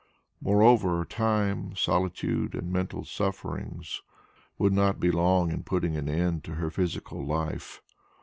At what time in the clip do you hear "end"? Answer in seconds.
6.09-6.43